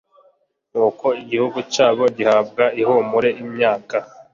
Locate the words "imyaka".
3.43-3.97